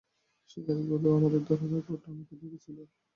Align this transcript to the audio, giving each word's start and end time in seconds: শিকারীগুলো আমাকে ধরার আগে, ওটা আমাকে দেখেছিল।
শিকারীগুলো 0.49 1.07
আমাকে 1.17 1.39
ধরার 1.47 1.71
আগে, 1.77 1.91
ওটা 1.93 2.07
আমাকে 2.13 2.33
দেখেছিল। 2.41 2.77